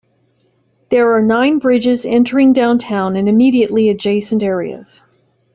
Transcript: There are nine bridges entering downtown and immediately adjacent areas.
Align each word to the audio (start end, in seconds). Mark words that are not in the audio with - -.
There 0.89 1.13
are 1.13 1.21
nine 1.21 1.59
bridges 1.59 2.07
entering 2.07 2.53
downtown 2.53 3.15
and 3.15 3.29
immediately 3.29 3.87
adjacent 3.89 4.41
areas. 4.41 5.03